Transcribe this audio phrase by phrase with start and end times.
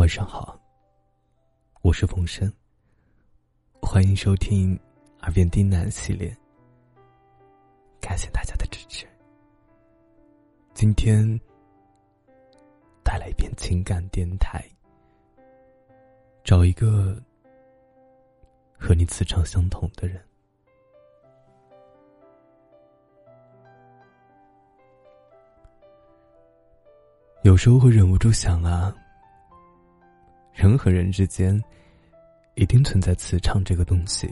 [0.00, 0.58] 晚上好，
[1.82, 2.50] 我是冯生。
[3.82, 4.74] 欢迎收听
[5.20, 6.34] 《耳边低喃》系列，
[8.00, 9.06] 感谢大家的支持。
[10.72, 11.38] 今天
[13.04, 14.64] 带来一篇情感电台，
[16.44, 17.22] 找一个
[18.78, 20.18] 和你磁场相同的人。
[27.42, 28.96] 有时候会忍不住想啊。
[30.60, 31.58] 人和人之间，
[32.54, 34.28] 一定存在磁场这个东西。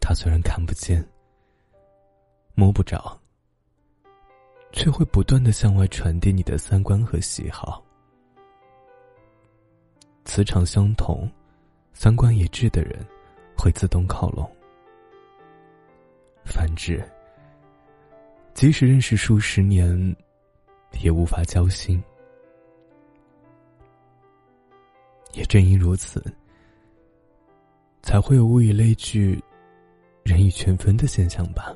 [0.00, 1.08] 它虽然看不见、
[2.56, 3.16] 摸不着，
[4.72, 7.80] 却会不断的向外传递你的三观和喜好。
[10.24, 11.30] 磁场相同、
[11.92, 12.98] 三观一致的人，
[13.56, 14.50] 会自动靠拢。
[16.44, 17.08] 反之，
[18.52, 20.16] 即使认识数十年，
[21.00, 22.02] 也无法交心。
[25.38, 26.20] 也正因如此，
[28.02, 29.40] 才会有物以类聚、
[30.24, 31.72] 人以群分的现象吧。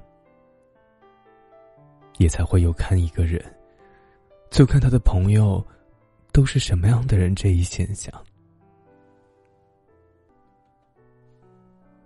[2.18, 3.40] 也才会有看一个人，
[4.50, 5.64] 就看他的朋友
[6.32, 8.12] 都是什么样的人这一现象。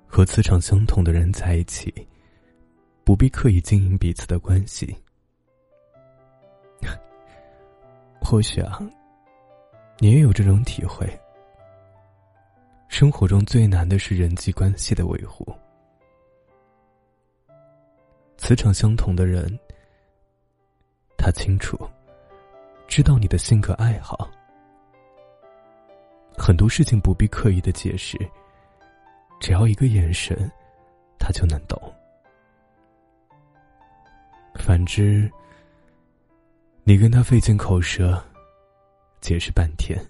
[0.06, 1.90] 和磁场相同的人在一起，
[3.02, 4.94] 不必刻意经营彼此的关系。
[8.20, 8.78] 或许啊，
[9.98, 11.06] 你也有这种体会。
[12.98, 15.46] 生活中最难的是人际关系的维护。
[18.38, 19.46] 磁场相同的人，
[21.18, 21.78] 他清楚，
[22.88, 24.30] 知道你的性格爱好，
[26.38, 28.16] 很多事情不必刻意的解释，
[29.40, 30.50] 只要一个眼神，
[31.18, 31.78] 他就能懂。
[34.54, 35.30] 反之，
[36.82, 38.18] 你跟他费尽口舌，
[39.20, 40.02] 解释半天，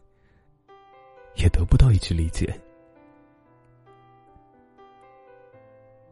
[1.35, 2.57] 也得不到一句理解。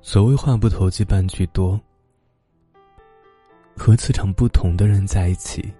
[0.06, 1.80] 所谓话不投机半句多，
[3.74, 5.72] 和磁场不同的人在一起，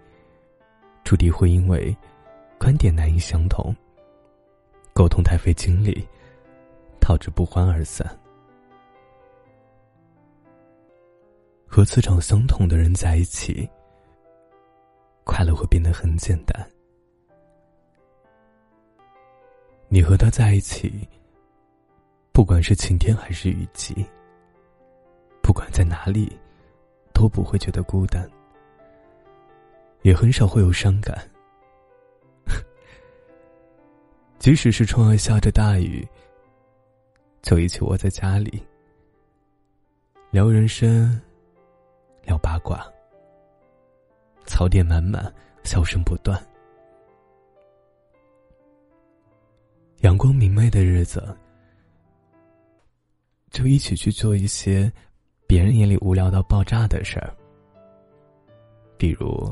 [1.05, 1.95] 注定会因为
[2.59, 3.77] 观点难以相同，
[4.95, 6.09] 沟通太费精力，
[6.99, 8.19] 导致不欢而散。
[11.67, 13.69] 和磁场相同的人在一起，
[15.23, 16.67] 快乐会变得很简单。
[19.87, 21.06] 你和他在一起。
[22.34, 24.05] 不管是晴天还是雨季，
[25.41, 26.37] 不管在哪里，
[27.12, 28.28] 都不会觉得孤单，
[30.03, 31.17] 也很少会有伤感。
[34.41, 36.05] 即使是窗外下着大雨，
[37.41, 38.61] 就一起窝在家里，
[40.33, 41.21] 聊人生，
[42.25, 42.84] 聊八卦，
[44.44, 46.37] 槽点满满，笑声不断，
[50.00, 51.25] 阳光明媚的日子。
[53.54, 54.92] 就一起去做一些
[55.47, 57.32] 别人眼里无聊到爆炸的事儿，
[58.98, 59.48] 比如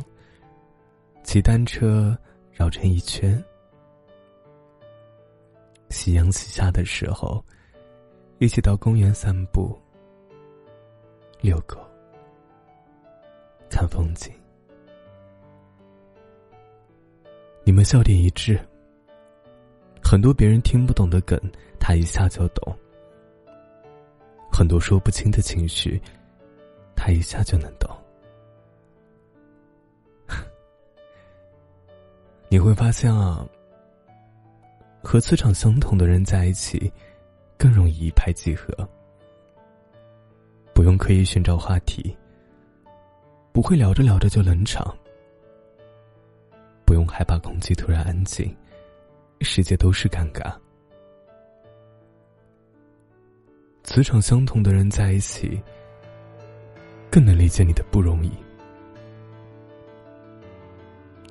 [1.23, 2.19] 骑单车
[2.51, 3.41] 绕成一圈，
[5.89, 7.43] 夕阳西下的时候，
[8.39, 9.81] 一起到公园散步、
[11.41, 11.79] 遛狗、
[13.71, 14.33] 看风景。
[17.63, 18.59] 你们笑点一致，
[20.03, 21.41] 很多别人听不懂的梗，
[21.79, 22.77] 他一下就懂。
[24.63, 26.01] 很多说不清的情绪，
[26.95, 27.91] 他一下就能懂。
[32.49, 33.45] 你会发现啊，
[35.03, 36.93] 和磁场相同的人在一起，
[37.59, 38.73] 更容易一拍即合。
[40.73, 42.17] 不用刻意寻找话题，
[43.51, 44.97] 不会聊着聊着就冷场，
[46.87, 48.57] 不用害怕空气突然安静，
[49.41, 50.57] 世界都是尴尬。
[53.85, 55.61] 磁场相同的人在一起，
[57.11, 58.31] 更能理解你的不容易。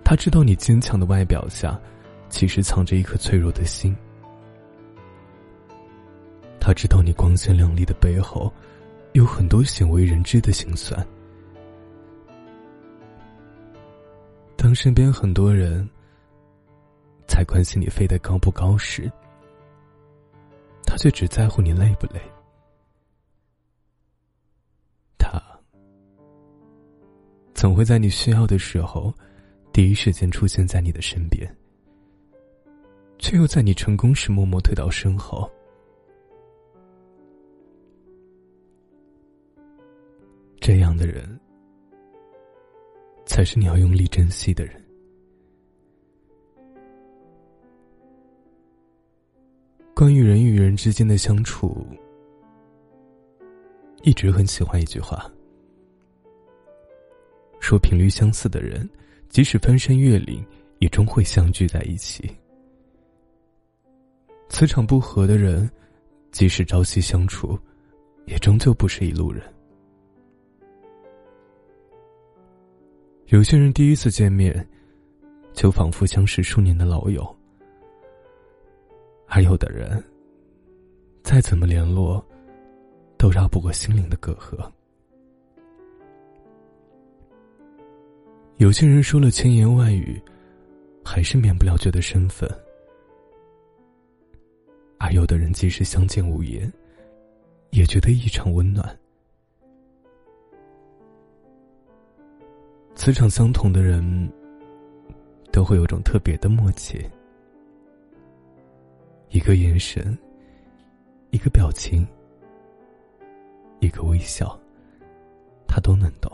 [0.03, 1.79] 他知道你坚强的外表下，
[2.29, 3.95] 其实藏着一颗脆弱的心。
[6.59, 8.51] 他知道你光鲜亮丽的背后，
[9.13, 11.07] 有很多鲜为人知的心酸。
[14.57, 15.89] 当身边很多人
[17.27, 19.09] 才关心你飞得高不高时，
[20.85, 22.21] 他却只在乎你累不累。
[27.61, 29.13] 总会在你需要的时候
[29.71, 31.47] 第一时间出现在你的身边。
[33.19, 35.47] 却又在你成功时默默退到身后。
[40.59, 41.39] 这样的人
[43.27, 44.83] 才是你要用力珍惜的人。
[49.93, 51.85] 关于人与人之间的相处
[54.01, 55.31] 一直很喜欢一句话。
[57.71, 58.89] 说频率相似的人，
[59.29, 60.45] 即使翻山越岭，
[60.79, 62.29] 也终会相聚在一起；
[64.49, 65.71] 磁场不合的人，
[66.31, 67.57] 即使朝夕相处，
[68.25, 69.41] 也终究不是一路人。
[73.27, 74.67] 有些人第一次见面，
[75.53, 77.25] 就仿佛相识数年的老友。
[79.27, 80.03] 而有的人，
[81.23, 82.21] 再怎么联络，
[83.17, 84.69] 都绕不过心灵的隔阂。
[88.61, 90.21] 有些人说了千言万语，
[91.03, 92.47] 还是免不了觉得身份；
[94.99, 96.71] 而有的人即使相见无言，
[97.71, 98.95] 也觉得异常温暖。
[102.93, 104.31] 磁场相同的人，
[105.51, 107.03] 都会有种特别的默契。
[109.29, 110.15] 一个眼神，
[111.31, 112.07] 一个表情，
[113.79, 114.55] 一个微笑，
[115.67, 116.30] 他都能懂。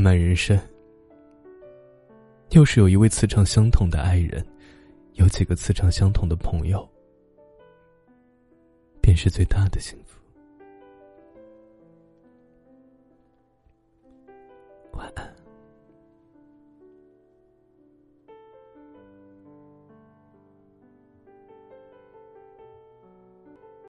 [0.00, 0.58] 漫人生，
[2.50, 4.44] 又是有一位磁场相同的爱人，
[5.14, 6.88] 有几个磁场相同的朋友，
[9.02, 10.18] 便是最大的幸福。
[14.92, 15.39] 晚安。